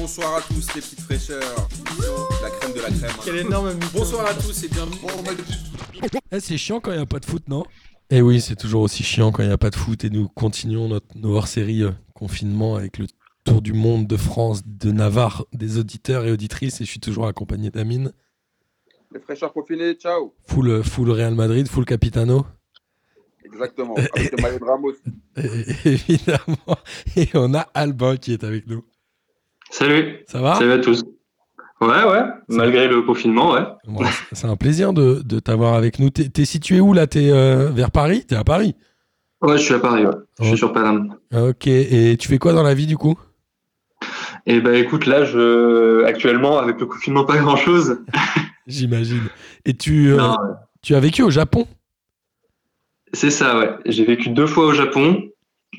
[0.00, 1.68] Bonsoir à tous les petites fraîcheurs.
[2.42, 3.12] La crème de la crème.
[3.22, 3.86] Quel énorme mytho.
[3.98, 4.96] Bonsoir à tous et bienvenue.
[6.32, 7.64] Eh, c'est chiant quand il n'y a pas de foot, non?
[8.08, 10.26] Eh oui, c'est toujours aussi chiant quand il n'y a pas de foot et nous
[10.28, 13.08] continuons notre, nos hors-série euh, confinement avec le
[13.44, 17.26] tour du monde de France, de Navarre, des auditeurs et auditrices et je suis toujours
[17.26, 18.12] accompagné d'Amine.
[19.12, 20.34] Les fraîcheurs confinés, ciao.
[20.46, 22.46] Full, euh, full Real Madrid, full Capitano.
[23.44, 23.94] Exactement.
[23.96, 24.92] Avec le maillot de Ramos.
[25.36, 26.78] Et- évidemment.
[27.16, 28.82] Et on a Albin qui est avec nous.
[29.70, 31.02] Salut, Ça va salut à tous.
[31.80, 33.62] Ouais, ouais, malgré le confinement, ouais.
[33.86, 36.10] Bon, c'est- un plaisir de, de t'avoir avec nous.
[36.10, 37.06] T'es situé où là?
[37.06, 38.24] T'es euh, vers Paris?
[38.26, 38.74] T'es à Paris?
[39.40, 40.12] Ouais, je suis à Paris, ouais.
[40.40, 41.14] Je suis sur Paname.
[41.34, 41.66] Ok.
[41.68, 43.18] Et tu fais quoi dans la vie du coup?
[44.46, 46.04] Et bah écoute, là, je...
[46.04, 48.00] actuellement, avec le confinement, pas grand chose.
[48.66, 49.22] J'imagine.
[49.64, 50.18] Et tu, euh,
[50.82, 51.66] tu as vécu au Japon?
[53.14, 53.70] C'est ça, ouais.
[53.86, 55.22] J'ai vécu deux fois au Japon,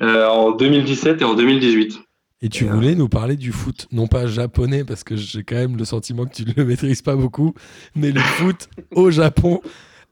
[0.01, 1.99] euh, en 2017 et en 2018.
[2.41, 5.43] Et tu Et, euh, voulais nous parler du foot, non pas japonais, parce que j'ai
[5.43, 7.53] quand même le sentiment que tu ne le maîtrises pas beaucoup,
[7.95, 9.61] mais le foot au Japon.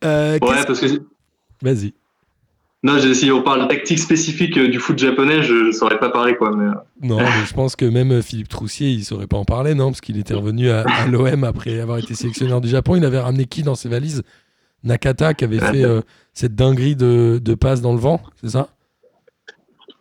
[0.03, 0.87] Euh, Ouais, parce que
[1.61, 1.93] Vas-y.
[2.83, 6.35] non, si on parle tactique spécifique euh, du foot japonais, je, je saurais pas parler,
[6.35, 6.55] quoi.
[6.55, 6.65] Mais...
[6.65, 9.87] euh, Non, mais je pense que même Philippe Troussier, il saurait pas en parler, non
[9.89, 12.95] Parce qu'il était revenu à, à l'OM après avoir été sélectionneur du Japon.
[12.95, 14.23] Il avait ramené qui dans ses valises?
[14.83, 16.01] Nakata, qui avait fait euh,
[16.33, 18.69] cette dinguerie de, de passe dans le vent, c'est ça?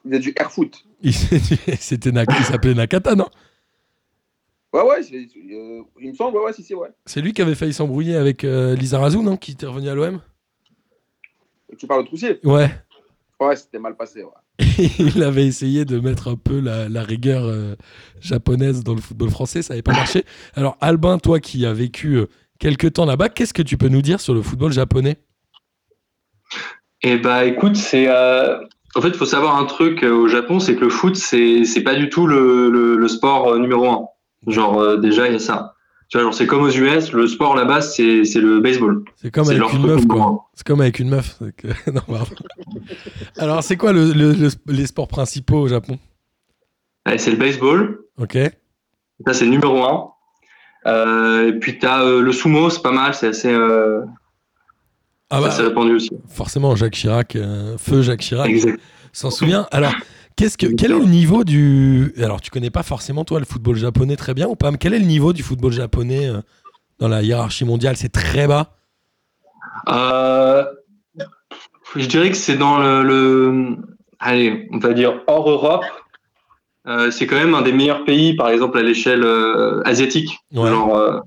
[0.04, 0.84] Il y a du air foot.
[1.02, 1.14] Il,
[1.78, 3.28] c'était Nak- il s'appelait Nakata, non?
[4.72, 6.88] Ouais, ouais, c'est- euh, il me semble, ouais, ouais, si, si, ouais.
[7.06, 9.36] C'est lui qui avait failli s'embrouiller avec euh, Lizarazu, non?
[9.36, 10.20] Qui était revenu à l'OM
[11.78, 12.38] Tu parles de Troussier?
[12.44, 12.70] Ouais.
[13.40, 14.30] Ouais, c'était mal passé, ouais.
[14.98, 17.76] il avait essayé de mettre un peu la, la rigueur euh,
[18.20, 20.24] japonaise dans le football français, ça n'avait pas marché.
[20.54, 22.26] Alors Albin, toi qui as vécu euh,
[22.58, 25.16] quelques temps là-bas, qu'est-ce que tu peux nous dire sur le football japonais?
[27.02, 28.58] Et bah écoute, c'est euh,
[28.94, 31.82] en fait, il faut savoir un truc euh, au Japon, c'est que le foot, c'est
[31.84, 34.06] pas du tout le, le, le sport euh, numéro un.
[34.46, 35.74] Genre euh, déjà il y a ça.
[36.08, 39.04] Tu vois, genre c'est comme aux US, le sport là-bas c'est le baseball.
[39.16, 40.48] C'est comme avec une meuf, quoi.
[40.54, 41.38] C'est comme avec une meuf.
[41.92, 42.24] non, pardon.
[43.36, 45.98] Alors c'est quoi le- le- le- les sports principaux au Japon?
[47.06, 48.38] Ouais, c'est le baseball, Ok.
[49.26, 50.08] ça c'est le numéro un.
[50.86, 53.52] Euh, et puis t'as euh, le sumo, c'est pas mal, c'est assez,
[55.30, 56.10] Ah bah, assez répandu aussi.
[56.28, 58.50] forcément, Jacques Chirac, euh, feu Jacques Chirac,
[59.12, 59.66] s'en souvient.
[59.70, 59.92] Alors,
[60.36, 62.14] qu'est-ce que, quel est le niveau du.
[62.18, 64.94] Alors, tu connais pas forcément, toi, le football japonais très bien ou pas mais Quel
[64.94, 66.40] est le niveau du football japonais euh,
[66.98, 67.96] dans la hiérarchie mondiale?
[67.96, 68.74] C'est très bas.
[69.88, 70.64] Euh,
[71.96, 73.76] je dirais que c'est dans le, le-
[74.18, 75.84] allez, on va dire hors Europe.
[77.10, 79.22] C'est quand même un des meilleurs pays, par exemple à l'échelle
[79.84, 80.38] asiatique.
[80.54, 80.70] Ouais.
[80.70, 81.22] Genre,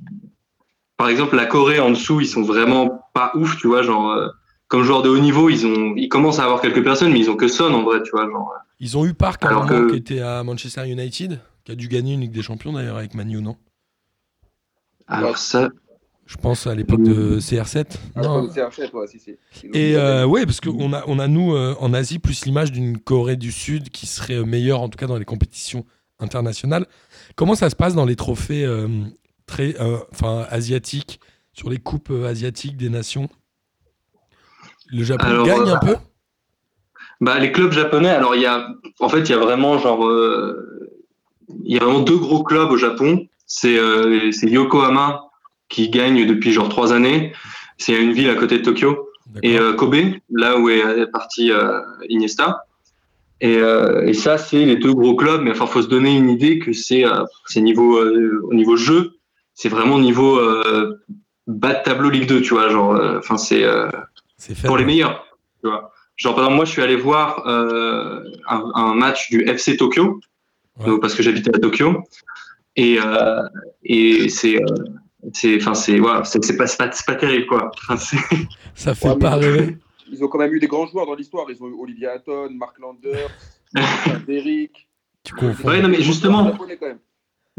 [0.97, 3.81] par exemple, la Corée en dessous, ils sont vraiment pas ouf, tu vois.
[3.83, 4.27] Genre, euh,
[4.67, 7.29] comme joueur de haut niveau, ils ont, ils commencent à avoir quelques personnes, mais ils
[7.29, 8.25] ont que Son en vrai, tu vois.
[8.29, 11.87] Genre, Ils ont eu Park Alors que- qui était à Manchester United, qui a dû
[11.87, 13.57] gagner une Ligue des Champions d'ailleurs avec Manu, non?
[15.07, 15.69] Alors ça,
[16.25, 17.97] Je pense à l'époque de CR7.
[18.15, 18.49] Ah, Non.
[18.49, 19.35] un chef, ouais, si, si.
[19.73, 22.97] Et euh, ouais, parce qu'on a, on a nous euh, en Asie plus l'image d'une
[22.99, 25.85] Corée du Sud qui serait euh, meilleure en tout cas dans les compétitions
[26.19, 26.85] internationales.
[27.35, 28.87] Comment ça se passe dans les trophées euh,
[29.45, 31.19] très, euh, enfin asiatiques,
[31.53, 33.29] sur les coupes euh, asiatiques des nations
[34.91, 35.95] Le Japon Alors, gagne euh, un peu
[37.19, 38.67] Bah, les clubs japonais, alors il y a,
[38.99, 40.89] en fait, il y a vraiment genre, euh,
[41.63, 43.27] il y a vraiment deux gros clubs au Japon.
[43.45, 43.77] C'est
[44.43, 45.31] Yokohama
[45.67, 47.33] qui gagne depuis genre trois années.
[47.77, 49.09] C'est une ville à côté de Tokyo
[49.43, 49.95] et euh, Kobe,
[50.29, 51.79] là où est parti euh,
[52.09, 52.65] Iniesta.
[53.39, 55.41] Et, euh, et ça, c'est les deux gros clubs.
[55.41, 57.05] Mais enfin, faut se donner une idée que c'est
[57.57, 59.13] niveau au niveau jeu,
[59.55, 60.39] c'est vraiment niveau
[61.47, 62.69] bas de tableau Ligue 2, tu vois.
[62.69, 63.89] Genre, euh, enfin, c'est euh,
[64.65, 65.25] pour les meilleurs.
[65.63, 65.91] Tu vois.
[66.17, 70.19] Genre, par exemple, moi, je suis allé voir euh, un, un match du FC Tokyo,
[70.79, 70.85] Ouais.
[70.85, 72.03] donc, parce que j'habitais à Tokyo.
[72.77, 73.41] Et, euh,
[73.83, 74.55] et c'est.
[74.61, 74.65] euh,
[75.33, 77.95] c'est enfin c'est voilà c'est pas, terrible quoi Enfin,
[78.73, 79.77] Ça fait Ouais, pas rêver.
[80.11, 81.45] Ils ont quand même eu des grands joueurs dans l'histoire.
[81.49, 83.29] Ils ont eu Olivier Hatton, Mark Landers,
[84.27, 84.87] Derrick.
[85.23, 85.67] Tu confonds.
[85.67, 86.57] ouais non mais justement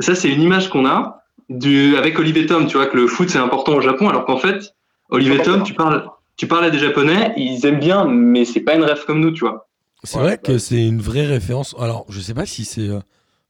[0.01, 1.22] ça c'est une image qu'on a
[1.59, 4.39] du avec Olivier Tom tu vois que le foot c'est important au Japon alors qu'en
[4.39, 4.75] fait
[5.11, 8.75] Olivier Tom tu parles tu parles à des japonais ils aiment bien mais c'est pas
[8.75, 9.69] une rêve comme nous tu vois
[10.05, 11.77] C'est Ouais, vrai que c'est une vraie référence.
[11.79, 12.99] Alors, je sais pas si c'est euh,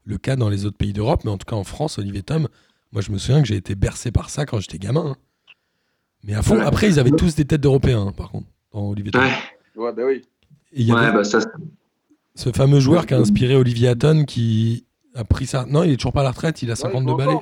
[0.04, 2.48] le cas dans les autres pays d'Europe, mais en tout cas en France, Olivier Tom,
[2.92, 5.12] moi je me souviens que j'ai été bercé par ça quand j'étais gamin.
[5.12, 5.16] hein.
[6.24, 6.64] Mais à fond, Ouais.
[6.64, 9.22] après, ils avaient tous des têtes d'Européens, hein, par contre, dans Olivier Tom.
[9.22, 9.32] ouais
[9.76, 10.22] Ouais, bah oui.
[10.74, 11.40] Et il y ouais avait bah ça
[12.34, 14.84] ce fameux joueur qui a inspiré Olivier Hatton qui
[15.14, 15.64] a pris ça.
[15.68, 17.38] Non, il est toujours pas à la retraite, il a Ouais, 52 il joue balais.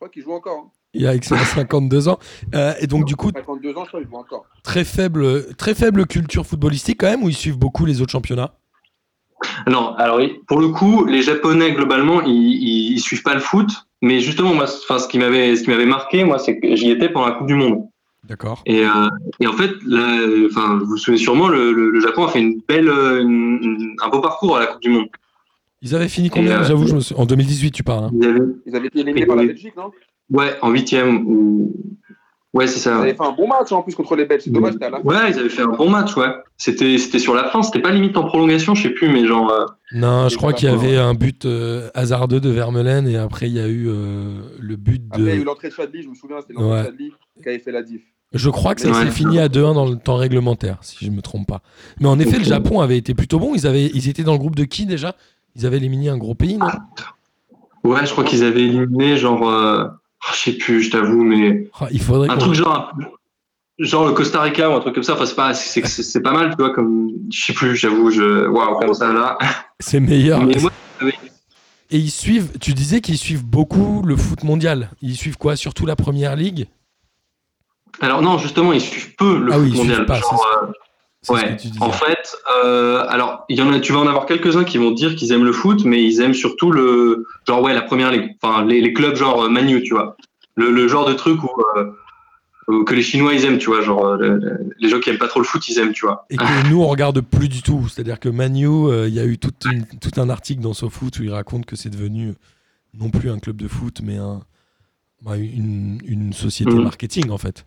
[0.00, 0.08] Crois.
[0.08, 0.64] Qu'il joue encore.
[0.66, 0.70] hein.
[0.92, 2.18] Il a 52 ans.
[2.54, 4.44] Euh, et donc, du coup, 52 ans, je crois qu'il joue encore.
[4.64, 8.54] très faible, très faible culture footballistique quand même, où ils suivent beaucoup les autres championnats?
[9.68, 13.40] Non, alors oui, pour le coup, les Japonais globalement, ils, ils, ils suivent pas le
[13.40, 13.70] foot,
[14.02, 16.90] mais justement, moi, enfin, ce qui m'avait, ce qui m'avait marqué, moi, c'est que j'y
[16.90, 17.84] étais pendant la Coupe du Monde.
[18.24, 18.62] D'accord.
[18.66, 19.08] Et, euh,
[19.40, 20.18] et en fait, là,
[20.50, 23.58] enfin, vous vous souvenez sûrement, le, le, le Japon a fait une belle, euh, une-
[23.62, 25.08] une- un beau parcours à la Coupe du Monde.
[25.82, 28.04] Ils avaient fini combien euh, J'avoue, je me suis- en 2018, tu parles.
[28.04, 28.10] hein.
[28.14, 29.90] Ils avaient, Ils avaient été éliminés par la Belgique, non?
[30.30, 31.72] Ouais, en huitième ou,
[32.52, 32.98] ouais, c'est Ils ça.
[33.00, 34.42] avaient fait un bon match en plus contre les Belges.
[34.44, 35.04] C'est dommage, c'était à la fin.
[35.04, 36.28] Ouais, ils avaient fait un bon match, ouais.
[36.58, 39.50] C'était, c'était sur la fin, c'était pas limite en prolongation, je sais plus, mais genre,
[39.50, 43.48] euh, Non, je crois qu'il y avait un but euh, hasardeux de Vermeulen et après
[43.48, 45.44] il y a eu euh, le but Après, il y a eu de.
[45.44, 46.80] l'entrée de Chadli, je me souviens, c'était l'entrée Ouais.
[46.82, 47.12] de Chadli
[47.42, 48.02] qui avait fait la diff.
[48.32, 48.94] Je crois que ça Ouais.
[49.06, 51.62] s'est fini à 2-1 dans le temps réglementaire, si je me trompe pas.
[51.98, 53.54] Mais en effet, le Japon avait été plutôt bon.
[53.56, 55.16] Ils, avaient, ils étaient dans le groupe de qui déjà?
[55.56, 56.68] Ils avaient éliminé un gros pays, non?
[57.84, 61.68] Ouais, je crois qu'ils avaient éliminé, genre, euh, oh, je sais plus, je t'avoue, mais
[61.80, 62.92] Ah, Il faudrait un truc genre,
[63.78, 65.14] genre le Costa Rica ou un truc comme ça.
[65.14, 68.10] Enfin, c'est pas, c'est, c'est, c'est pas mal, tu vois, comme, je sais plus, j'avoue,
[68.10, 69.38] je, waouh, comme ça là.
[69.80, 70.42] C'est meilleur.
[70.44, 70.70] Mais moi,
[71.90, 74.90] Et ils suivent, tu disais qu'ils suivent beaucoup le foot mondial.
[75.00, 75.56] Ils suivent quoi?
[75.56, 76.68] Surtout la première ligue?
[78.00, 80.06] Alors non, justement, ils suivent peu le Ah oui, foot ils suivent mondial.
[80.06, 80.66] pas, Genre, euh,
[81.22, 81.84] Ce Ouais, que tu disais.
[81.84, 82.34] en fait,
[82.64, 85.32] euh, alors il y en a, tu vas en avoir quelques-uns qui vont dire qu'ils
[85.32, 88.80] aiment le foot, mais ils aiment surtout le genre ouais la première ligue, enfin les,
[88.80, 90.16] les clubs genre euh, Manu, tu vois,
[90.54, 91.90] le, le genre de truc où, euh,
[92.68, 95.28] où que les Chinois ils aiment, tu vois, genre le- les gens qui aiment pas
[95.28, 96.24] trop le foot ils aiment, tu vois.
[96.30, 97.86] Et que nous, on regarde plus du tout.
[97.88, 101.18] C'est-à-dire que Manu, euh, il y a eu tout, une- tout un article dans SoFoot
[101.18, 102.32] où il raconte que c'est devenu
[102.94, 104.40] non plus un club de foot, mais un,
[105.22, 106.82] bah, une, une société Mhm.
[106.82, 107.66] marketing, en fait.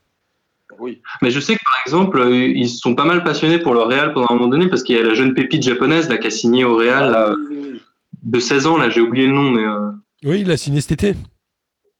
[0.79, 1.01] Oui.
[1.21, 4.13] Mais je sais que par exemple euh, ils sont pas mal passionnés pour le Real
[4.13, 6.31] pendant un moment donné parce qu'il y a la jeune pépite japonaise là qui a
[6.31, 7.81] signé au Real là, oui, oui.
[8.23, 9.89] de 16 ans là, j'ai oublié le nom mais euh,
[10.25, 11.15] Oui, il a signé cet été.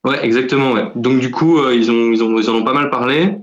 [0.06, 0.74] Ouais, exactement.
[0.74, 0.92] Ouais.
[0.96, 3.38] Donc du coup, euh, ils ont, ils ont, ils en ont pas mal parlé.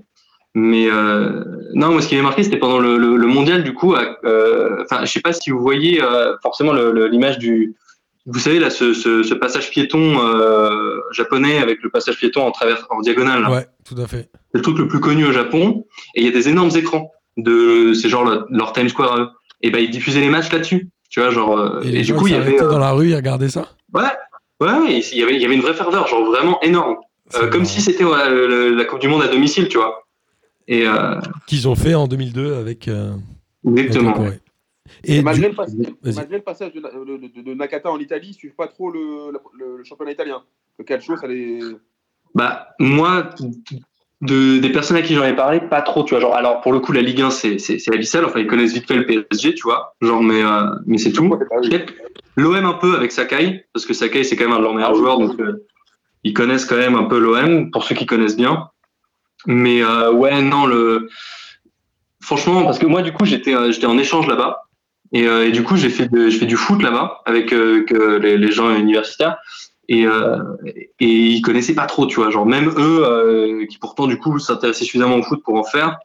[0.54, 1.44] Mais euh,
[1.74, 3.62] non, moi, ce qui m'a marqué, c'était pendant le, le, le mondial.
[3.64, 7.74] Du coup, à- euh, enfin, je sais pas si vous voyez euh, forcément l'image du,
[8.26, 12.50] vous savez là, ce, ce, ce passage piéton euh, japonais avec le passage piéton en
[12.50, 13.42] travers, en diagonale.
[13.42, 13.50] là.
[13.50, 14.30] Ouais, tout à fait.
[14.52, 15.86] C'est le truc le plus connu au Japon.
[16.14, 19.12] Et il y a des énormes écrans de, c'est genre le- leur Times Square.
[19.14, 19.28] à eux.
[19.62, 20.88] Et ben, ils diffusaient les matchs là-dessus.
[21.08, 21.58] Tu vois, genre.
[21.58, 23.16] euh, Et, et, les du gens coup, il y avait, euh, dans la rue, ils
[23.16, 23.66] regardaient ça?
[23.94, 24.02] ouais,
[24.60, 26.96] ouais, il y avait, il y avait une vraie ferveur, genre vraiment énorme.
[27.36, 30.02] Euh, comme si c'était voilà, le- le- la Coupe du Monde à domicile, tu vois.
[30.68, 31.14] Et euh,
[31.46, 32.88] Qu'ils ont fait en 2002 avec,
[33.66, 34.14] exactement.
[35.04, 35.56] Et Et malgré, du-
[36.02, 39.32] le malgré passage de, de- de- de Nakata en Italie, ils suivent pas trop le,
[39.58, 40.42] le- le championnat italien.
[40.78, 41.60] Le calcio, ça les.
[42.34, 43.30] Bah moi,
[44.20, 46.20] de, des personnes à qui j'en ai parlé, pas trop, tu vois.
[46.20, 47.56] Genre, alors pour le coup, la Ligue 1, c'est
[47.92, 48.24] abyssal.
[48.24, 49.94] Enfin, ils connaissent vite fait le PSG, tu vois.
[50.00, 51.28] Genre, mais euh, mais c'est tout.
[51.28, 51.92] Peut-être
[52.36, 54.92] L'OM un peu avec Sakai, parce que Sakai c'est quand même un de leurs meilleurs
[54.92, 55.66] Ah joueurs, donc euh,
[56.22, 58.68] ils connaissent quand même un peu l'OM pour ceux qui connaissent bien.
[59.46, 61.08] Mais euh, ouais, non le.
[62.22, 64.68] Franchement, parce que moi du coup j'étais euh, j'étais en échange là-bas
[65.12, 68.18] et, euh, et du coup j'ai fait de, fais du foot là-bas avec euh, que
[68.18, 69.38] les, les gens universitaires
[69.90, 70.38] et euh,
[71.00, 72.30] et ils connaissaient pas trop, tu vois.
[72.30, 75.98] Genre même eux euh, qui pourtant du coup s'intéressaient suffisamment au foot pour en faire,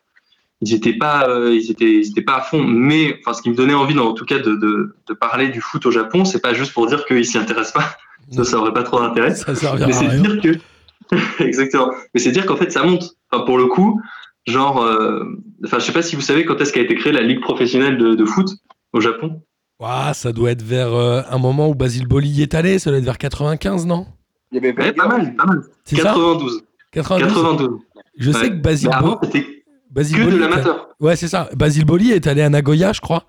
[0.61, 2.63] ils étaient pas euh, ils étaient ils étaient pas à fond.
[2.63, 5.61] Mais enfin ce qui me donnait envie en tout cas de, de, de parler du
[5.61, 7.89] foot au Japon, c'est pas juste pour dire qu'ils s'y intéressent pas.
[8.31, 9.35] Ça, ça aurait pas trop d'intérêt.
[9.35, 11.91] ça servira Mais c'est dire que exactement.
[12.15, 13.11] Mais c'est dire qu'en fait ça monte.
[13.29, 14.01] Enfin pour le coup,
[14.47, 15.23] genre, euh,
[15.63, 17.99] enfin je sais pas si vous savez quand est-ce qu'a été créée la ligue professionnelle
[17.99, 18.49] de, de foot
[18.95, 19.41] au Japon.
[19.79, 22.79] Ouah, ça doit être vers euh, un moment où Basile Boli y est allé.
[22.79, 24.07] Ça doit être vers 95, non
[24.51, 25.61] Il y avait Ouais, pas mal, pas mal.
[25.83, 26.61] C'est ça 92.
[26.91, 27.33] 92.
[27.33, 27.79] 92.
[28.17, 28.49] Je sais Ouais.
[28.51, 29.45] que Basile, Mais Bo- avant c'était
[29.91, 30.87] Basile que de Boli est- l'amateur.
[31.01, 31.49] Ouais, c'est ça.
[31.55, 33.25] Basile Boli est allé à Nagoya, je crois.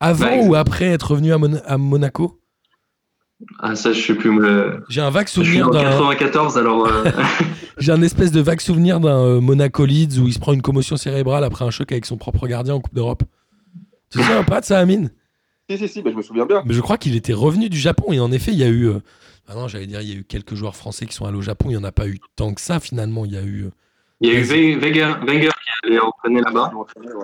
[0.00, 2.38] Avant Ouais, ou après être revenu à, Mon- à Monaco
[3.58, 4.30] Ah ça je sais plus.
[4.38, 5.82] mais- J'ai un vague Je suis souvenir en d'un.
[5.82, 6.86] 94 alors.
[6.86, 7.04] euh,
[7.78, 10.60] J'ai un espèce de vague souvenir d'un euh, Monaco Leeds où il se prend une
[10.62, 13.22] commotion cérébrale après un choc avec son propre gardien en Coupe d'Europe.
[14.10, 15.10] Tu te souviens pas de ça, Amine
[15.70, 16.62] Si, si, si, bah, je me souviens bien.
[16.66, 18.88] Mais je crois qu'il était revenu du Japon et en effet, il y a eu.
[18.88, 18.98] euh,
[19.48, 21.42] Ah non, j'allais dire, il y a eu quelques joueurs français qui sont allés au
[21.42, 21.66] Japon.
[21.68, 23.24] Il n'y en a pas eu tant que ça finalement.
[23.24, 23.64] Il y a eu.
[23.66, 23.70] euh,
[24.20, 26.72] Il y a eu Ve- Wenger, Wenger qui allait entraîner là-bas.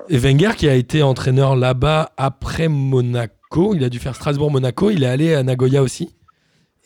[0.08, 3.74] Et Wenger qui a été entraîneur là-bas après Monaco.
[3.74, 4.90] Il a dû faire Strasbourg-Monaco.
[4.90, 6.14] Il est allé à Nagoya aussi.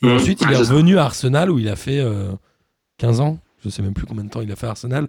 [0.02, 0.10] Et Mmh.
[0.16, 0.72] ensuite, il Ouais, est c'est ça.
[0.72, 2.32] revenu à Arsenal où il a fait euh,
[2.96, 3.38] 15 ans.
[3.62, 5.08] Je sais même plus combien de temps il a fait à Arsenal.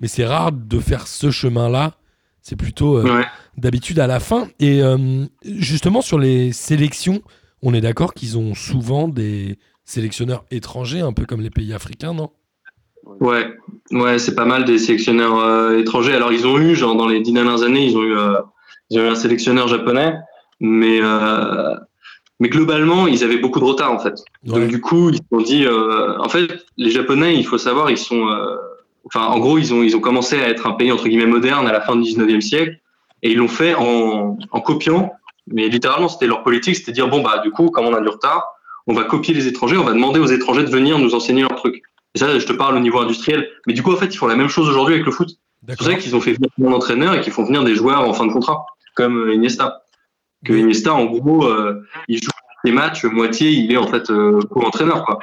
[0.00, 1.94] Mais c'est rare de faire ce chemin-là.
[2.42, 3.26] C'est plutôt euh, Ouais.
[3.56, 4.48] d'habitude à la fin.
[4.58, 7.22] Et euh, justement, sur les sélections,
[7.62, 12.14] on est d'accord qu'ils ont souvent des sélectionneurs étrangers, un peu comme les pays africains,
[12.14, 12.30] non?
[13.20, 13.52] Ouais,
[13.90, 16.14] ouais, c'est pas mal des sélectionneurs euh, étrangers.
[16.14, 18.14] Alors ils ont eu, genre dans les dix dernières années, ils ont eu,
[18.90, 20.14] ils ont eu un sélectionneur japonais,
[20.60, 21.00] mais
[22.40, 24.14] mais globalement ils avaient beaucoup de retard en fait.
[24.46, 24.60] Ouais.
[24.60, 27.90] Donc du coup ils se sont dit, euh, en fait les Japonais, il faut savoir,
[27.90, 28.56] ils sont, euh,
[29.04, 31.66] enfin en gros ils ont ils ont commencé à être un pays entre guillemets moderne
[31.66, 32.80] à la fin du 19e siècle
[33.22, 35.12] et ils l'ont fait en, en copiant
[35.46, 38.08] Mais littéralement, c'était leur politique, c'était dire bon bah du coup, comme on a du
[38.08, 38.44] retard,
[38.86, 41.56] on va copier les étrangers, on va demander aux étrangers de venir nous enseigner leurs
[41.56, 41.82] trucs.
[42.14, 43.48] Et ça, je te parle au niveau industriel.
[43.66, 45.28] Mais du coup, en fait, ils font la même chose aujourd'hui avec le foot.
[45.68, 48.08] C'est pour ça qu'ils ont fait venir mon entraîneur et qu'ils font venir des joueurs
[48.08, 48.64] en fin de contrat,
[48.96, 49.82] comme euh, Iniesta.
[50.44, 50.54] Que.
[50.54, 52.30] Iniesta, en gros, euh, il joue
[52.64, 55.18] les matchs, moitié, il est en fait euh, co-entraîneur, quoi.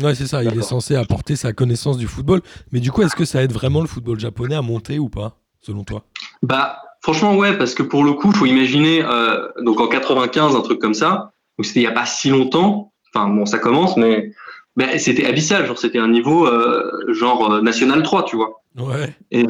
[0.00, 0.42] Ouais, c'est ça.
[0.42, 2.40] Il est censé apporter sa connaissance du football.
[2.72, 5.38] Mais du coup, est-ce que ça aide vraiment le football japonais à monter ou pas,
[5.60, 6.04] selon toi?
[6.42, 10.60] Bah, franchement, ouais, parce que pour le coup, faut imaginer, euh, donc en 95, un
[10.62, 13.96] truc comme ça, donc c'était il y a pas si longtemps, enfin bon, ça commence,
[13.96, 14.32] mais
[14.76, 18.62] ben, c'était abyssal, genre c'était un niveau euh, genre euh, national 3, tu vois.
[18.76, 19.14] Ouais.
[19.30, 19.46] Et,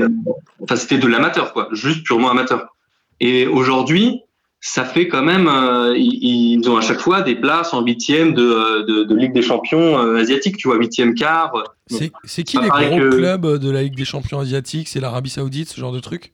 [0.62, 2.66] enfin, c'était de l'amateur, quoi, juste purement amateur.
[3.20, 4.24] Et aujourd'hui,
[4.66, 8.33] ça fait quand même, euh, ils, ils ont à chaque fois des places en huitième
[8.33, 11.52] de, euh, de, de Ligue des Champions euh, asiatique, tu vois, huitième quart.
[11.54, 15.28] euh, C'est qui les gros que- clubs de la Ligue des Champions asiatiques C'est l'Arabie
[15.28, 16.33] Saoudite, ce genre de truc?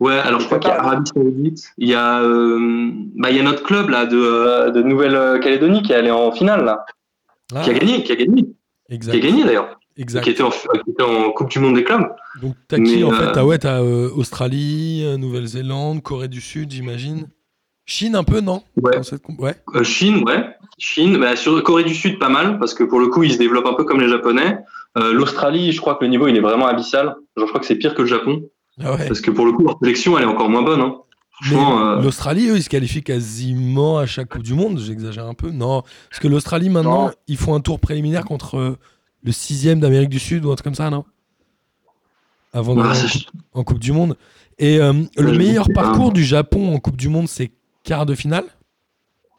[0.00, 3.36] Ouais, alors je crois qu'il y a Arabie Saoudite, il y a, euh, bah, il
[3.36, 6.86] y a notre club là de, de Nouvelle-Calédonie qui est allé en finale là,
[7.54, 8.48] Ah, qui a gagné, qui a gagné, qui
[8.90, 9.18] a Exact.
[9.20, 10.24] gagné d'ailleurs, exact.
[10.24, 12.06] qui était, en, qui était en Coupe du Monde des clubs.
[12.42, 16.40] Donc, t'as qui en euh, fait T'as ouais, t'as, euh, Australie, euh, Nouvelle-Zélande, Corée du
[16.40, 17.28] Sud, j'imagine.
[17.86, 18.62] Chine un peu, non?
[18.82, 19.02] Ouais.
[19.02, 19.22] Cette.
[19.74, 20.46] Euh, Chine, ouais,
[20.78, 23.38] Chine, bah, sur Corée du Sud pas mal parce que pour le coup ils se
[23.38, 24.58] développent un peu comme les Japonais.
[24.96, 27.14] Euh, L'Australie, je crois que le niveau il est vraiment abyssal.
[27.36, 28.42] Genre, je crois que c'est pire que le Japon
[28.82, 29.06] Ah ouais.
[29.06, 30.80] parce que pour le coup leur sélection elle est encore moins bonne.
[30.80, 30.96] Hein.
[31.52, 34.78] Euh, l'Australie, eux, ils se qualifient quasiment à chaque Coupe du Monde.
[34.78, 35.50] J'exagère un peu.
[35.50, 37.12] Non, parce que l'Australie, maintenant, Non.
[37.26, 38.76] ils font un tour préliminaire contre
[39.24, 41.04] le sixième d'Amérique du Sud ou un truc comme ça, non?
[42.52, 43.00] Avant d'aller
[43.54, 44.16] en, en Coupe du Monde.
[44.58, 47.50] Et euh, le meilleur parcours du Japon en Coupe du Monde, c'est
[47.82, 48.44] quart de finale,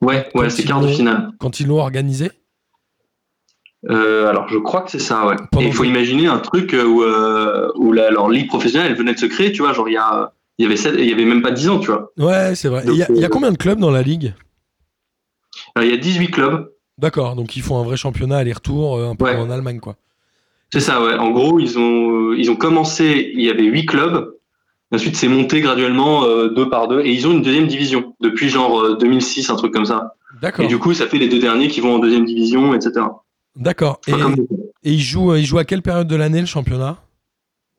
[0.01, 1.29] ouais, ouais, c'est quart de finale.
[1.39, 2.31] quand ils l'ont organisé?
[3.89, 5.35] Euh, alors, je crois que c'est ça, ouais.
[5.61, 9.13] Il faut imaginer un truc euh, où, euh, où la, leur ligue professionnelle, elle venait
[9.13, 9.73] de se créer, tu vois.
[9.73, 11.79] Genre, il y, a, il y avait sept- il y avait même pas 10 ans,
[11.79, 12.11] tu vois.
[12.17, 12.83] Ouais, c'est vrai.
[12.87, 14.33] Il y, a- il y a combien de clubs dans la ligue?
[15.81, 16.71] il y a 18 clubs.
[16.97, 19.35] D'accord, donc ils font un vrai championnat aller-retour, euh, un peu Ouais.
[19.35, 19.95] en Allemagne, quoi.
[20.71, 21.15] C'est ça, ouais.
[21.15, 24.33] En gros, ils ont, ils ont commencé, il y avait 8 clubs.
[24.93, 27.01] Ensuite, c'est monté graduellement euh, deux par deux.
[27.01, 30.13] Et ils ont une deuxième division depuis genre euh, 2006, un truc comme ça.
[30.41, 30.63] D'accord.
[30.65, 33.05] Et du coup, ça fait les deux derniers qui vont en deuxième division, etc.
[33.55, 33.99] D'accord.
[34.07, 34.47] Et, Enfin, comme-
[34.83, 36.97] et ils, jouent, euh, ils jouent à quelle période de l'année le championnat?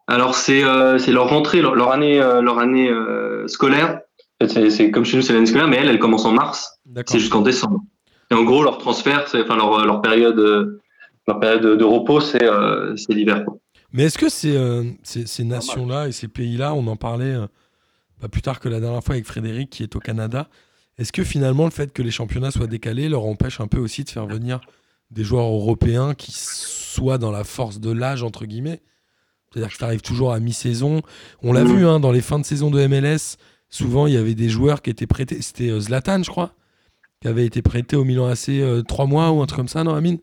[0.08, 4.00] Alors, c'est euh, c'est leur rentrée, leur, leur année, euh, leur année euh, scolaire.
[4.46, 6.78] C'est comme chez nous, c'est l'année scolaire, mais elle, elle commence en mars.
[6.87, 7.12] D'accord.
[7.12, 7.80] C'est jusqu'en décembre.
[8.30, 10.83] Et en gros, leur transfert, enfin leur, leur période, euh,
[11.28, 13.45] leur période de, de repos, c'est euh, l'hiver.
[13.92, 17.47] Mais est-ce que ces, euh, ces, ces nations-là et ces pays-là, on en parlait euh,
[18.21, 20.49] pas plus tard que la dernière fois avec Frédéric qui est au Canada,
[20.99, 24.02] est-ce que finalement le fait que les championnats soient décalés leur empêche un peu aussi
[24.04, 24.61] de faire venir
[25.11, 28.80] des joueurs européens qui soient dans la force de l'âge, entre guillemets?
[29.52, 31.02] C'est-à-dire que ça arrive toujours à mi-saison.
[31.42, 31.76] On l'a Mhm.
[31.76, 33.37] vu hein, dans les fins de saison de MLS,
[33.71, 35.40] souvent il y avait des joueurs qui étaient prêtés.
[35.42, 36.52] C'était Zlatan, je crois,
[37.23, 39.85] qui avait été prêté au Milan AC euh, trois mois ou un truc comme ça,
[39.85, 40.18] non, Amine?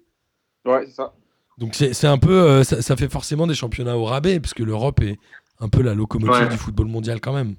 [0.65, 1.13] Ouais, c'est ça.
[1.57, 4.53] donc c'est c'est un peu, euh, ça, ça fait forcément des championnats au rabais, parce
[4.53, 5.17] que l'Europe est
[5.59, 6.49] un peu la locomotive Ouais.
[6.49, 7.55] du football mondial quand même.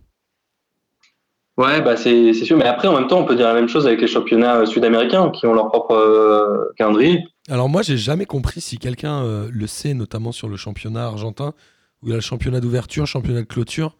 [1.57, 2.57] Ouais, bah c'est c'est sûr.
[2.57, 4.67] Mais après, en même temps, on peut dire la même chose avec les championnats euh,
[4.67, 7.23] sud-américains qui ont leur propre euh, calendrier.
[7.49, 11.55] Alors moi, j'ai jamais compris si quelqu'un euh, le sait, notamment sur le championnat argentin,
[12.03, 13.97] où il y a le championnat d'ouverture, championnat de clôture.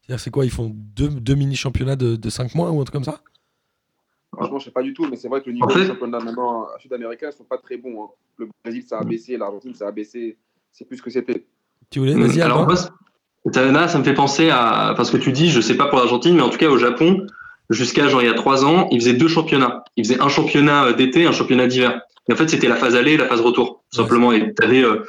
[0.00, 2.94] C'est-à-dire, c'est quoi Ils font deux, deux mini-championnats de, de 5 mois ou un truc
[2.94, 3.20] comme ça?
[4.34, 5.86] Franchement, je sais pas du tout, mais c'est vrai que le niveau En fait- des
[5.88, 8.04] championnats maintenant sud-américains sont pas très bons.
[8.04, 8.08] hein.
[8.36, 10.36] Le Brésil, ça a baissé, l'Argentine, ça a baissé.
[10.72, 11.46] C'est plus ce que c'était.
[11.90, 12.42] Tu voulais Vas-y, Mm.
[12.42, 12.88] Alors, moi, c-
[13.52, 14.90] ça, là, ça me fait penser à.
[14.92, 16.76] Enfin, ce que tu dis, je sais pas pour l'Argentine, mais en tout cas, au
[16.78, 17.26] Japon,
[17.70, 19.82] jusqu'à genre il y a trois ans, ils faisaient deux championnats.
[19.96, 22.00] Ils faisaient un championnat euh, d'été, un championnat d'hiver.
[22.28, 24.32] Et en fait, c'était la phase aller et la phase retour, tout simplement.
[24.32, 25.04] Et t'avais euh,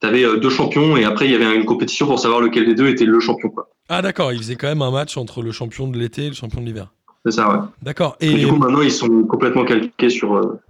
[0.00, 2.74] t'avais, euh, deux champions, et après, il y avait une compétition pour savoir lequel des
[2.74, 3.68] deux était le champion, quoi.
[3.88, 6.34] Ah d'accord, ils faisaient quand même un match entre le champion de l'été et le
[6.34, 6.92] champion de l'hiver.
[7.24, 7.58] C'est ça, ouais.
[7.82, 8.16] D'accord.
[8.20, 10.34] Et du coup, maintenant, ils sont complètement calqués sur.
[10.36, 10.60] euh,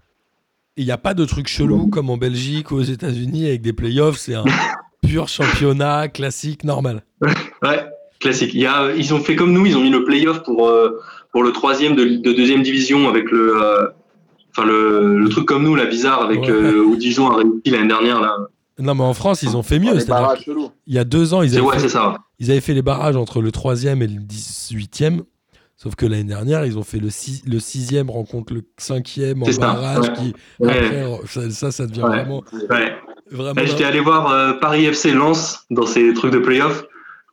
[0.76, 3.72] il n'y a pas de truc chelou comme en Belgique ou aux États-Unis avec des
[3.72, 4.44] playoffs, c'est un
[5.06, 7.02] pur championnat classique normal.
[7.62, 7.84] Ouais,
[8.20, 8.52] classique.
[8.54, 10.98] Il y a, ils ont fait comme nous, ils ont mis le playoff pour euh,
[11.30, 13.86] pour le troisième de, de deuxième division avec le, euh,
[14.50, 16.50] enfin le, le truc comme nous, la bizarre avec Ouais.
[16.50, 18.34] euh, où Dijon a réussi l'année dernière là.
[18.78, 19.92] Non mais en France, ils ont fait mieux.
[19.92, 20.70] les C'est-à-dire barrages chelous.
[20.84, 22.16] qu'il y a deux ans, ils avaient ouais, fait- c'est ça.
[22.38, 25.22] Ils avaient fait les barrages entre le 3e et le 18e.
[25.82, 29.50] Sauf que l'année dernière, ils ont fait le, 6, le 6e rencontre le 5e en
[29.50, 30.08] ça, barrage.
[30.08, 30.14] ouais.
[30.14, 30.70] Qui, Ouais.
[30.70, 32.08] après, ça, ça, ça devient Ouais.
[32.08, 32.44] vraiment.
[32.70, 32.92] Ouais.
[33.30, 36.84] vraiment J'étais allé voir euh, Paris FC Lens dans ces trucs de playoff.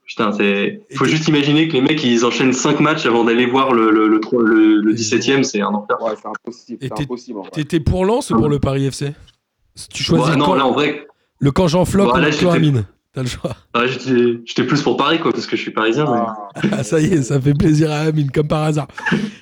[0.08, 0.82] Putain, c'est.
[0.96, 4.08] Faut juste imaginer que les mecs ils enchaînent 5 matchs avant d'aller voir le le,
[4.08, 5.98] le, tro- le, le 17e, c'est un enfer.
[6.02, 7.50] Ouais, c'est impossible.
[7.52, 9.14] T'étais pour Lens ou pour le Paris FC
[9.94, 11.06] Tu choisis Ouais, non, camp, là en vrai,
[11.38, 12.86] le camp Jean Floc Bon, ou le camp Amine
[13.20, 13.56] T'as le choix.
[13.74, 16.06] Ah, j'étais plus pour Paris, quoi, parce que je suis parisien.
[16.06, 16.84] mais- Ah.
[16.84, 18.88] Ça y est, ça fait plaisir à Amine, comme par hasard.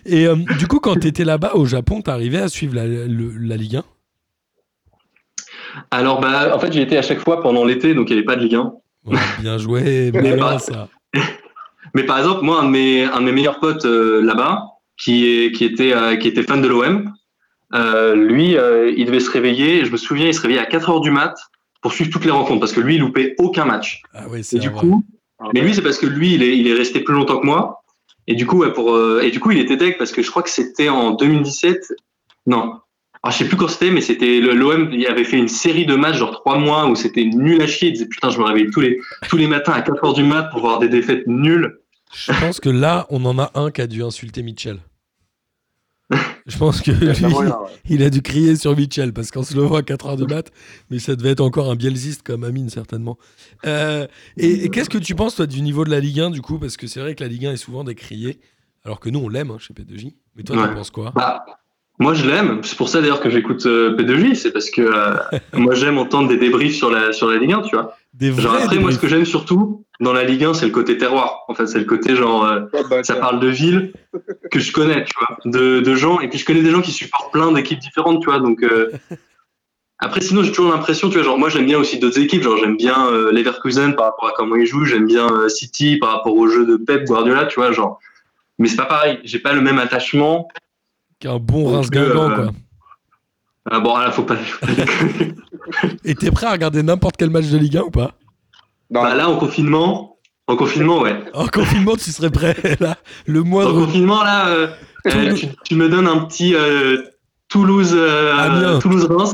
[0.06, 3.56] Et euh, du coup, quand t'étais là-bas au Japon, t'arrivais à suivre la, le- la
[3.56, 3.84] Ligue 1
[5.92, 8.26] Alors, bah, en fait, j'y étais à chaque fois pendant l'été, donc il n'y avait
[8.26, 8.74] pas de Ligue 1.
[9.06, 10.90] Ouais, Bien joué, Mais malin, bah, ça.
[11.94, 14.64] Mais par exemple, moi, un de mes, un de mes meilleurs potes euh, là-bas,
[14.98, 17.12] qui, est, qui, était, euh, qui était fan de l'OM,
[17.74, 18.56] euh, lui,
[18.98, 19.86] il devait se réveiller.
[19.86, 21.36] Je me souviens, il se réveillait à 4 heures du mat
[21.82, 24.02] pour suivre toutes les rencontres parce que lui, il loupait aucun match.
[24.14, 24.80] Ah Et c'est du vrai.
[24.80, 25.04] coup,
[25.54, 27.84] mais lui, c'est parce que lui, il est, il est resté plus longtemps que moi.
[28.28, 30.30] Et du coup, ouais, pour, euh, et du coup, il était deck parce que je
[30.30, 31.94] crois que c'était en 2017.
[32.46, 32.74] Non.
[33.24, 34.90] Alors, je sais plus quand c'était, mais c'était l'OM.
[34.92, 37.90] Il avait fait une série de matchs, genre trois mois, où c'était nul à chier.
[37.90, 40.24] Il disait putain, je me réveille tous les tous les matins à 4 heures du
[40.24, 41.78] mat pour voir des défaites nulles.
[42.14, 44.80] Je pense que là, on en a un qui a dû insulter Mitchell.
[46.48, 47.70] Je pense que Il a lui, vraiment rien, ouais.
[47.90, 50.26] il a dû crier sur Mitchell parce qu'on se le voit à 4 heures de
[50.26, 50.50] mat,
[50.90, 53.18] mais ça devait être encore un bielziste comme Amine, certainement.
[53.66, 56.42] Euh, et et qu'est-ce que tu penses, toi, du niveau de la Ligue 1, du
[56.42, 56.58] coup?
[56.58, 58.40] Parce que c'est vrai que la Ligue 1 est souvent décriée,
[58.86, 60.14] alors que nous, on l'aime hein, chez P2J.
[60.38, 60.68] Mais toi, Ouais.
[60.70, 61.12] t'en penses quoi?
[61.16, 61.44] Bah,
[62.00, 62.62] moi, je l'aime.
[62.64, 64.36] C'est pour ça d'ailleurs que j'écoute euh, P2J.
[64.36, 65.18] C'est parce que euh,
[65.54, 67.98] moi, j'aime entendre des débriefs sur la sur la Ligue 1, tu vois.
[68.14, 70.98] Des Genre après, moi, ce que j'aime surtout dans la Ligue 1, c'est le côté
[70.98, 71.46] terroir.
[71.48, 72.46] En fait, c'est le côté genre.
[72.46, 73.94] euh, Pas de ça parle de villes
[74.52, 76.20] que je connais, tu vois, de, de gens.
[76.20, 78.40] Et puis je connais des gens qui supportent plein d'équipes différentes, tu vois.
[78.40, 78.92] Donc euh,
[80.00, 82.44] après, sinon, j'ai toujours l'impression, tu vois, genre moi j'aime bien aussi d'autres équipes.
[82.44, 84.86] Genre j'aime bien euh, Leverkusen par rapport à comment ils jouent.
[84.86, 88.00] J'aime bien euh, City par rapport au jeu de Pep Guardiola, tu vois, genre.
[88.60, 89.20] Mais c'est pas pareil.
[89.24, 90.48] J'ai pas le même attachement.
[91.20, 92.52] Qu'un bon rince guingamp, euh, quoi.
[93.70, 94.36] Ah, bon, là, faut pas.
[94.36, 95.34] faut pas déconner.
[96.06, 98.14] Et t'es prêt à regarder n'importe quel match de Ligue 1 ou pas?
[98.90, 100.18] Bah, là, en confinement,
[100.48, 101.16] en confinement, ouais.
[101.34, 103.86] En confinement, tu serais prêt, là Le En moindre.
[103.86, 104.68] confinement, là, euh,
[105.08, 107.02] euh, Toulouse- tu, tu me donnes un petit euh,
[107.50, 108.80] Toulouse, euh, Amiens.
[108.80, 109.30] Toulouse-Reims.
[109.30, 109.34] ça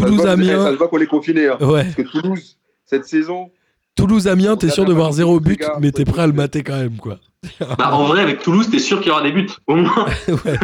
[0.00, 0.64] voit- Toulouse-Amiens.
[0.64, 1.48] Ça se voit qu'on est confiné.
[1.48, 1.56] Hein.
[1.60, 1.84] Ouais.
[1.84, 3.50] Parce que Toulouse, cette saison,
[3.96, 6.62] Toulouse-Amiens, t'es On sûr de voir zéro but, gars, mais t'es prêt à le mater
[6.62, 7.18] quand même, quoi.
[7.78, 10.06] Bah, en vrai, avec Toulouse, t'es sûr qu'il y aura des buts, au moins.
[10.28, 10.58] ouais,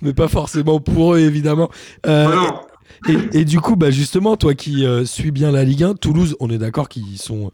[0.00, 1.70] mais pas forcément pour eux, évidemment.
[2.06, 2.60] Euh, Ah non.
[3.08, 6.36] Et, et du coup, bah justement, toi qui euh, suis bien la Ligue 1, Toulouse,
[6.40, 7.50] on est d'accord qu'ils sont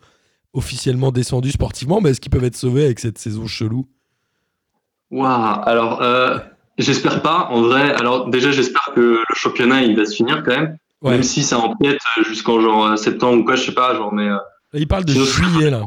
[0.54, 3.86] officiellement descendus sportivement, mais est-ce qu'ils peuvent être sauvés avec cette saison chelou?
[5.10, 5.60] Waouh.
[5.64, 6.38] Alors, euh,
[6.78, 7.48] j'espère pas.
[7.50, 11.12] En vrai, alors déjà, j'espère que le championnat il va se finir quand même, Ouais.
[11.12, 13.94] même si ça empiète jusqu'en genre euh, septembre ou quoi, je sais pas.
[13.94, 14.36] Genre, mais euh,
[14.74, 15.82] ils parlent de juillet, là.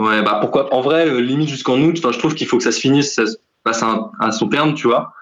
[0.00, 1.94] ouais, bah pourquoi En vrai, euh, limite jusqu'en août.
[1.98, 4.48] Enfin, je trouve qu'il faut que ça se finisse, ça se passe à, à son
[4.48, 5.12] terme, tu vois,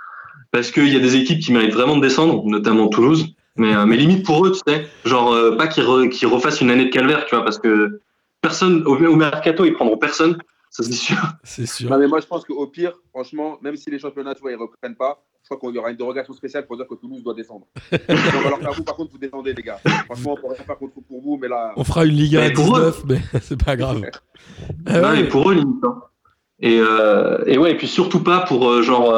[0.53, 3.35] parce qu'il y a des équipes qui méritent vraiment de descendre, notamment Toulouse.
[3.57, 6.61] Mais, euh, mais limite pour eux, tu sais, genre euh, pas qu'ils re- qu'ils refassent
[6.61, 8.01] une année de calvaire, tu vois, parce que
[8.41, 10.39] personne au, au mercato ils prendront personne,
[10.71, 11.17] ça c'est sûr.
[11.43, 11.91] C'est sûr.
[11.91, 14.57] Non, mais moi, je pense qu'au pire, franchement, même si les championnats, tu vois, ils
[14.57, 17.35] reprennent pas, je crois qu'il y aura une dérogation spéciale pour dire que Toulouse doit
[17.35, 17.67] descendre.
[17.93, 18.01] Donc,
[18.47, 19.79] alors qu'à vous, par contre, vous descendez, les gars.
[20.07, 22.43] Franchement, on rien faire contre pour vous, mais là, On fera une Ligue 1 à
[22.49, 24.01] Mais pour eux- 19, mais c'est pas grave.
[24.87, 25.21] Ouais, ouais.
[25.21, 25.85] et pour eux, limite.
[25.85, 26.01] hein.
[26.61, 29.13] Et, euh, et ouais, et puis surtout pas pour euh, genre.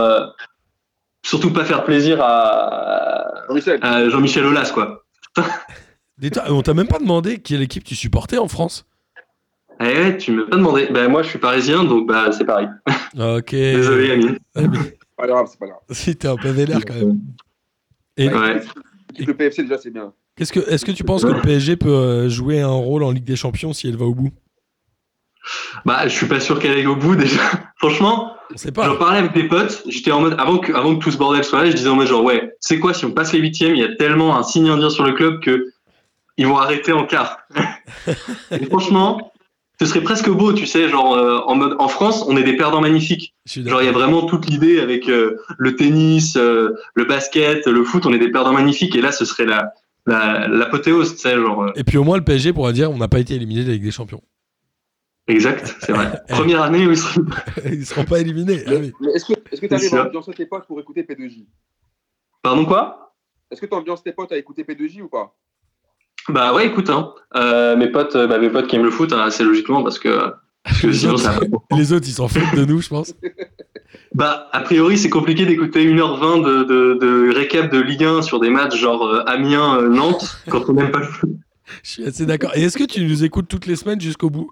[1.22, 5.04] Surtout pas faire plaisir à, Jean-Michel, à Jean-Michel Aulas, quoi.
[6.48, 8.87] On t'a même pas demandé quelle équipe tu supportais en France
[9.80, 10.88] Eh ouais, tu m'as pas demandé.
[10.92, 12.68] Ben, moi, je suis parisien, donc bah, c'est pareil.
[13.18, 13.50] Ok.
[13.50, 14.38] Désolé, Amine.
[14.54, 15.80] C'est pas grave, c'est pas grave.
[15.90, 17.18] si t'es un peu vénère quand même.
[18.16, 18.61] Et Ouais.
[19.18, 20.12] Le PFC, déjà, c'est bien.
[20.37, 23.11] qu'est-ce que, est-ce que tu penses que le PSG peut euh, jouer un rôle en
[23.11, 24.30] Ligue des Champions si elle va au bout?
[25.85, 27.42] Bah, je suis pas sûr qu'elle aille au bout déjà.
[27.76, 29.82] Franchement, Sait j'en parlais avec des potes.
[29.88, 31.96] J'étais en mode, avant que, avant que tout ce bordel soit là, je disais en
[31.96, 34.42] mode genre, ouais, c'est quoi, si on passe les huitièmes, il y a tellement un
[34.42, 35.72] signe indien sur le club que
[36.36, 37.38] ils vont arrêter en quart.
[38.50, 39.32] Et franchement,
[39.80, 42.56] ce serait presque beau, tu sais, genre, euh, en mode, en France, on est des
[42.56, 43.34] perdants magnifiques.
[43.46, 47.84] Genre, il y a vraiment toute l'idée avec euh, le tennis, euh, le basket, le
[47.84, 48.94] foot, on est des perdants magnifiques.
[48.96, 49.72] Et là, ce serait la,
[50.06, 53.08] la, l'apothéose, tu sais, genre, Et puis au moins le PSG pourra dire on n'a
[53.08, 54.22] pas été éliminé de la Ligue des Champions.
[55.28, 56.20] Exact, c'est vrai.
[56.28, 57.24] Première année où ils seront-
[57.64, 58.62] Ils seront pas éliminés.
[58.66, 58.92] Ah oui.
[59.00, 59.98] mais est-ce que est-ce que tu arrives sûr.
[60.02, 61.46] à ambiancer tes potes pour écouter P2J
[62.42, 63.14] Pardon, quoi?
[63.50, 65.37] Est-ce que tu ambiances tes potes à écouter P2J ou pas?
[66.28, 69.12] Bah ouais, écoute, hein, euh, mes potes, euh, bah, mes potes qui aiment le foot,
[69.12, 70.30] hein, assez logiquement, parce que,
[70.62, 71.38] parce que Les sinon autres, ça.
[71.76, 73.14] Les autres, ils s'en foutent de nous, je pense.
[74.14, 78.40] Bah a priori c'est compliqué d'écouter 1h20 de, de, de récap de Ligue 1 sur
[78.40, 81.30] des matchs genre euh, Amiens euh, Nantes quand on n'aime pas le foot.
[81.82, 82.52] Je suis assez d'accord.
[82.54, 84.50] Et est-ce que tu nous écoutes toutes les semaines jusqu'au bout?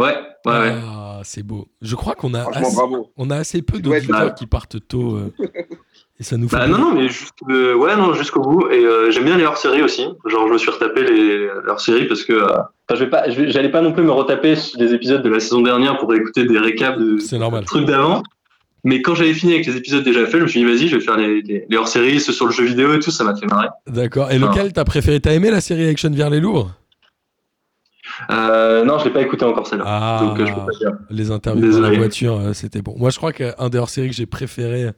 [0.00, 0.06] Ouais,
[0.46, 0.74] ouais, ouais.
[0.84, 1.68] Ah, c'est beau.
[1.80, 3.12] Je crois qu'on a, assez, bravo.
[3.16, 4.30] on a assez peu d'auditeurs là.
[4.30, 5.14] qui partent tôt.
[5.16, 5.32] euh,
[6.18, 6.56] et ça nous fait.
[6.56, 9.44] Bah non non mais juste euh, ouais non jusqu'au bout et euh, j'aime bien les
[9.44, 10.06] hors-séries aussi.
[10.26, 13.70] Genre je me suis retapé les hors-séries parce que euh, enfin, je vais pas j'allais
[13.70, 16.98] pas non plus me retaper des épisodes de la saison dernière pour écouter des récaps
[16.98, 18.22] de trucs d'avant.
[18.86, 20.96] Mais quand j'avais fini avec les épisodes déjà faits, je me suis dit vas-y, je
[20.96, 23.34] vais faire les, les, les hors-séries, ceux sur le jeu vidéo et tout, ça m'a
[23.34, 23.68] fait marrer.
[23.86, 24.30] D'accord.
[24.30, 24.38] Et Ah.
[24.48, 25.20] lequel t'as préféré?
[25.20, 26.70] T'as aimé la série avec Geneviève Les Louvres?
[28.30, 29.84] Euh, non, je l'ai pas écouté encore celle-là.
[29.86, 30.92] Ah, Donc euh, je peux pas dire.
[31.10, 31.96] les interviews dans la Désolé.
[31.98, 32.94] voiture, euh, c'était bon.
[32.98, 34.90] Moi, je crois qu'un des hors-séries que j'ai préféré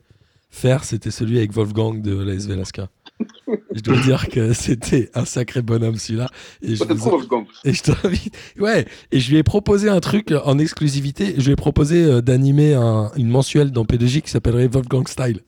[0.50, 2.88] faire, c'était celui avec Wolfgang de la SV Alaska.
[3.74, 6.28] je dois dire que c'était un sacré bonhomme celui-là.
[6.62, 7.20] Et je, trop
[7.64, 8.60] et je.
[8.60, 11.34] Ouais, et je lui ai proposé un truc en exclusivité.
[11.38, 15.40] Je lui ai proposé euh, d'animer un- une mensuelle dans P2J qui s'appellerait Wolfgang Style.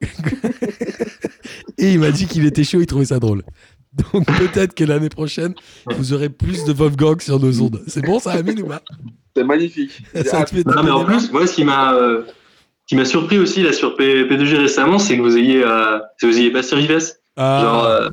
[1.78, 3.42] et il m'a dit qu'il était chaud, il trouvait ça drôle.
[3.92, 5.54] Donc peut-être que l'année prochaine,
[5.86, 7.82] vous aurez plus de Wolfgang sur nos ondes.
[7.86, 8.82] C'est bon ça, Amine ou pas
[9.36, 9.90] C'est magnifique.
[10.24, 12.22] Ça te fait Non, mais en plus, moi, ce qui m'a, euh,
[12.86, 15.98] qui m'a surpris aussi là sur P, 2 g récemment, c'est que vous ayez, euh,
[16.20, 17.12] que vous ayez Bastien Vives.
[17.36, 18.08] Ah, Genre, euh,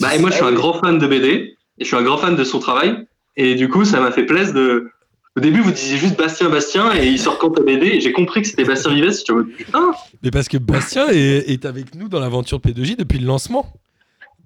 [0.00, 2.16] bah, et moi, je suis un grand fan de BD et je suis un grand
[2.16, 3.06] fan de son travail.
[3.36, 4.90] Et du coup, ça m'a fait plaisir de.
[5.34, 8.12] Au début, vous disiez juste Bastien, Bastien, et il sort quand ta BD, et j'ai
[8.12, 9.18] compris que c'était Bastien Vives.
[9.26, 13.18] Je me putain, Mais parce que Bastien est, est avec nous dans l'aventure P2J depuis
[13.18, 13.72] le lancement.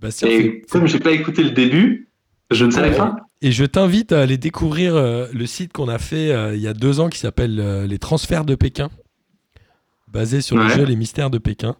[0.00, 2.08] Bastien et comme j'ai pas écouté le début,
[2.50, 2.96] je ne savais Ouais.
[2.96, 3.16] pas.
[3.42, 6.68] Et je t'invite à aller découvrir euh, le site qu'on a fait euh, il y
[6.68, 8.88] a deux ans qui s'appelle euh, Les Transferts de Pékin,
[10.08, 11.76] basé sur le jeu Les Mystères de Pékin,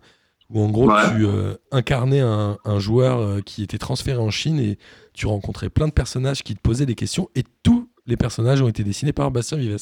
[0.50, 1.02] où en gros Ouais.
[1.16, 4.79] tu euh, incarnais un, un joueur euh, qui était transféré en Chine et
[5.14, 8.68] tu rencontrais plein de personnages qui te posaient des questions et tous les personnages ont
[8.68, 9.79] été dessinés par Bastien Vives.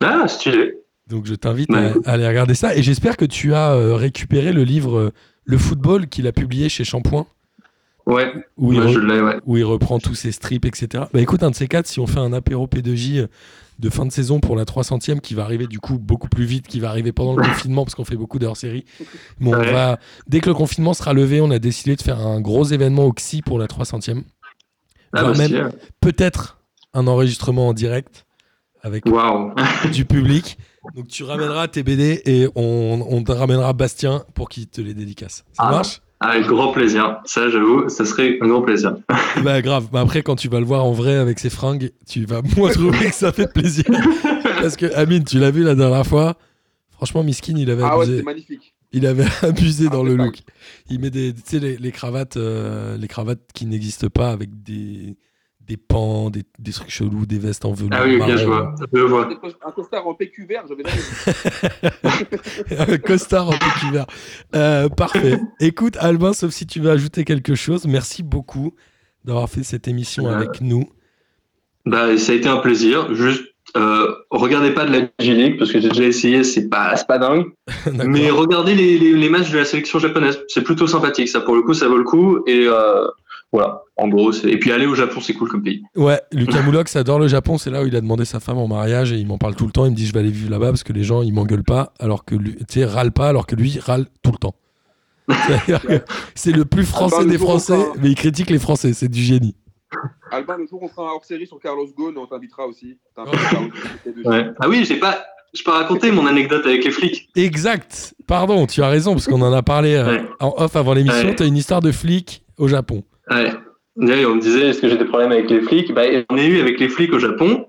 [0.00, 0.74] Ah, stylé.
[1.06, 1.92] Donc je t'invite Ouais.
[2.04, 5.12] à, à aller regarder ça et j'espère que tu as euh, récupéré le livre
[5.44, 7.26] Le football qu'il a publié chez Shampoing.
[8.06, 9.36] Ouais, Où il moi, re- je l'ai, ouais.
[9.46, 11.04] où il reprend tous ses strips, etc.
[11.12, 13.26] Bah écoute, un de ces quatre, si on fait un apéro P2J euh,
[13.78, 16.66] de fin de saison pour la 300e, qui va arriver du coup beaucoup plus vite,
[16.66, 18.84] qui va arriver pendant le confinement, parce qu'on fait beaucoup d'hors série.
[19.40, 22.42] Bon, on va, dès que le confinement sera levé, on a décidé de faire un
[22.42, 24.22] gros événement au XI pour la 300e.
[25.14, 25.70] Ah, bah, même
[26.02, 26.58] peut-être
[26.92, 28.26] un enregistrement en direct
[28.82, 29.04] avec
[29.92, 30.58] du public.
[30.94, 34.94] Donc tu ramèneras tes BD et on, on te ramènera Bastien pour qu'il te les
[34.94, 35.44] dédicace.
[35.52, 35.70] Ça Ah.
[35.70, 36.00] marche?
[36.20, 37.18] Avec grand plaisir.
[37.26, 38.96] Ça, j'avoue, ça serait un grand plaisir.
[39.42, 42.24] Bah grave, bah après quand tu vas le voir en vrai avec ses fringues, tu
[42.24, 43.84] vas moins trouver que ça fait plaisir.
[44.62, 46.36] Parce que Amine, tu l'as vu la dernière fois,
[46.90, 48.74] franchement Miskin, il avait Ah ouais, abusé, c'est magnifique.
[48.92, 50.38] il avait abusé Ah, dans c'est le look.
[50.88, 54.62] Il met des tu sais les, les cravates euh, les cravates qui n'existent pas avec
[54.62, 55.16] des
[55.66, 57.90] des pans, des, des trucs chelous, des vestes en velours.
[57.94, 58.36] Ah oui, marron.
[58.36, 58.74] je vois.
[58.92, 59.28] Je le vois.
[59.66, 60.82] Un costard en PQ vert, j'avais.
[62.92, 64.06] Un costard en petit vert.
[64.54, 65.38] Euh, parfait.
[65.60, 68.74] Écoute, Albin, sauf si tu veux ajouter quelque chose, merci beaucoup
[69.24, 70.34] d'avoir fait cette émission Ouais.
[70.34, 70.84] avec nous.
[71.86, 73.14] Bah, ça a été un plaisir.
[73.14, 73.44] Juste,
[73.76, 77.18] euh, regardez pas de la G-League parce que j'ai déjà essayé, c'est pas, c'est pas
[77.18, 77.46] dingue.
[78.06, 80.40] Mais regardez les, les, les matchs de la sélection japonaise.
[80.48, 82.38] C'est plutôt sympathique, ça pour le coup, ça vaut le coup.
[82.46, 83.06] Et euh,
[83.54, 84.32] voilà, en gros.
[84.32, 85.82] c'est- Et puis aller au Japon, c'est cool comme pays.
[85.96, 87.56] Ouais, Lucas Moulox adore le Japon.
[87.56, 89.66] C'est là où il a demandé sa femme en mariage et il m'en parle tout
[89.66, 89.84] le temps.
[89.86, 91.92] Il me dit Je vais aller vivre là-bas parce que les gens ils m'engueulent pas,
[92.00, 94.54] alors que lui, tu sais, râle pas, alors que lui râle tout le temps.
[95.28, 96.00] C'est-à-dire que
[96.34, 98.92] C'est le plus français des Français, sera- mais il critique les Français.
[98.92, 99.54] C'est du génie.
[100.32, 102.98] Albin, le jour où on fera un hors série sur Carlos Ghosn, on t'invitera aussi.
[104.24, 104.46] Ouais.
[104.60, 107.28] Ah oui, j'ai pas, je peux raconter mon anecdote avec les flics.
[107.36, 108.14] Exact.
[108.26, 110.24] Pardon, tu as raison parce qu'on en a parlé euh, Ouais.
[110.40, 111.28] en off avant l'émission.
[111.28, 111.34] Ouais.
[111.36, 113.04] Tu as une histoire de flic au Japon.
[113.30, 113.52] Ouais.
[113.96, 115.92] D'ailleurs, on me disait, est-ce que j'ai des problèmes avec les flics?
[115.92, 117.66] Bah, On a eu avec les flics au Japon.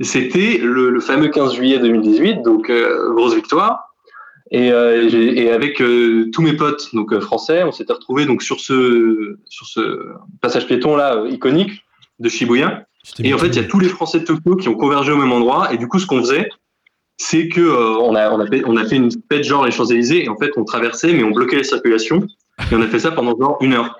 [0.00, 3.94] C'était le, le fameux 15 juillet 2018, donc euh, grosse victoire.
[4.50, 8.60] Et, euh, et avec euh, tous mes potes donc français, on s'était retrouvés donc sur
[8.60, 11.82] ce sur ce passage piéton là iconique
[12.18, 12.86] de Shibuya.
[13.18, 15.16] Et en fait, il y a tous les Français de Tokyo qui ont convergé au
[15.16, 15.72] même endroit.
[15.72, 16.48] Et du coup, ce qu'on faisait,
[17.18, 19.70] c'est que euh, on, a, on, a fait, on a fait une fête genre les
[19.70, 20.24] Champs-Élysées.
[20.24, 22.26] Et en fait, on traversait, mais on bloquait les circulations.
[22.70, 23.98] Et on a fait ça pendant genre une heure.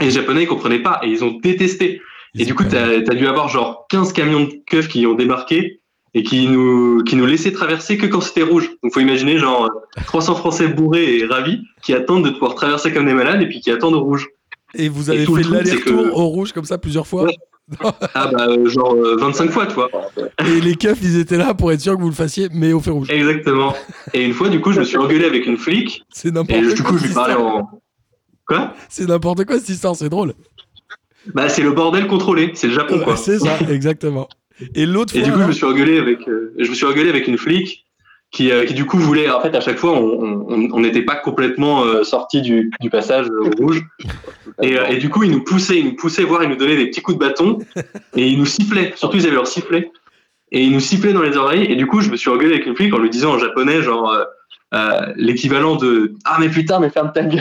[0.00, 1.00] Et les Japonais, ils comprenaient pas.
[1.02, 2.00] Et ils ont détesté.
[2.38, 5.80] Et du coup, tu as, dû avoir genre 15 camions de keufs qui ont débarqué
[6.14, 8.70] et qui nous, qui nous laissaient traverser que quand c'était rouge.
[8.82, 12.92] Donc, faut imaginer genre euh, 300 Français bourrés et ravis qui attendent de pouvoir traverser
[12.92, 14.28] comme des malades et puis qui attendent au rouge.
[14.74, 17.24] Et vous et avez tout fait l'aller-retour que- au rouge comme ça plusieurs fois.
[17.24, 17.36] Ouais.
[18.14, 19.88] Ah bah, euh, genre euh, 25 fois, tu vois.
[20.46, 22.80] Et les keufs, ils étaient là pour être sûr que vous le fassiez, mais au
[22.80, 23.08] feu rouge.
[23.10, 23.74] Exactement.
[24.12, 26.02] Et une fois, du coup, je me suis engueulé avec une flic.
[26.10, 26.74] C'est n'importe Et quoi.
[26.74, 27.68] du coup, je lui parlais en.
[28.52, 30.34] Quoi C'est n'importe quoi cette histoire, c'est drôle.
[31.34, 32.50] Bah, c'est le bordel contrôlé.
[32.54, 33.16] C'est le Japon, quoi.
[33.16, 34.28] C'est ça, exactement.
[34.74, 35.28] Et l'autre Et fois.
[35.28, 37.86] du coup, je me suis engueulé avec, euh, je me suis engueulé avec une flic
[38.30, 41.84] qui, euh, qui du coup voulait, en fait, à chaque fois, on n'était pas complètement
[41.84, 43.26] euh, sorti du, du passage
[43.58, 43.82] rouge.
[44.62, 46.76] Et, euh, et du coup, ils nous poussaient, ils nous poussaient, voire ils nous donnaient
[46.76, 47.58] des petits coups de bâton
[48.16, 48.92] et ils nous sifflaient.
[48.96, 49.90] Surtout, ils avaient leur sifflet.
[50.50, 51.64] Et ils nous sifflaient dans les oreilles.
[51.70, 53.82] Et du coup, je me suis engueulé avec une flic en lui disant en japonais,
[53.82, 54.14] genre,
[54.74, 57.40] euh, l'équivalent de Ah, mais putain, mais ferme ta gueule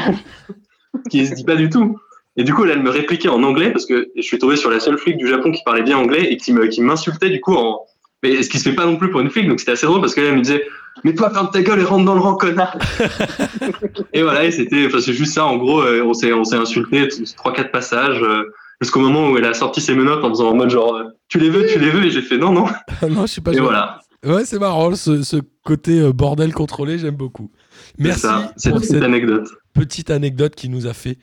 [1.09, 1.97] Qui se dit pas du tout.
[2.37, 4.69] Et du coup, là, elle me répliquait en anglais parce que je suis tombé sur
[4.69, 7.41] la seule flic du Japon qui parlait bien anglais et qui me- qui m'insultait du
[7.41, 7.81] coup en.
[8.23, 9.99] Mais ce qui se fait pas non plus pour une flic, donc c'était assez drôle
[9.99, 10.63] parce qu'elle elle me disait
[11.03, 12.77] Mais toi, ferme ta gueule et rentre dans le rang, connard
[14.13, 14.85] Et voilà, et c'était.
[14.87, 18.21] Enfin, c'est juste ça, en gros, euh, on s'est on s'est insulté trois, quatre passages.
[18.21, 18.43] euh,
[18.81, 21.37] jusqu'au moment où elle a sorti ses menottes en faisant en mode genre euh, tu
[21.39, 22.65] les veux, tu les veux, et j'ai fait non, non.
[23.09, 23.53] non, je sais pas.
[23.53, 23.99] Et voilà.
[24.25, 27.49] Ouais, c'est marrant, ce, ce côté bordel contrôlé, j'aime beaucoup.
[27.97, 28.33] Merci ça.
[28.33, 29.49] Pour une cette petite anecdote.
[29.73, 31.17] petite anecdote qui nous a fait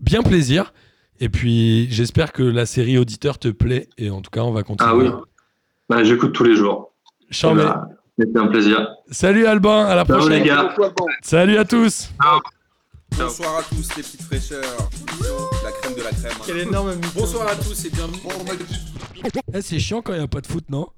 [0.00, 0.72] bien plaisir.
[1.20, 3.88] Et puis, j'espère que la série Auditeur te plaît.
[3.98, 4.90] Et en tout cas, on va continuer.
[4.90, 5.08] Ah oui.
[5.88, 6.92] Bah, j'écoute tous les jours.
[7.30, 7.62] Charmé.
[7.62, 8.88] Bah, C'était un plaisir.
[9.10, 10.42] Salut Albin, à la Ciao, prochaine.
[10.42, 10.74] les gars.
[11.22, 12.10] Salut à tous.
[13.16, 14.88] Bonsoir à tous les petites fraîcheurs.
[15.62, 16.32] La crème de la crème.
[16.34, 16.42] hein.
[16.46, 16.92] Quel énorme.
[17.14, 18.18] Bonsoir à tous et bienvenue.
[19.54, 20.88] Eh, c'est chiant quand il n'y a pas de foot, non?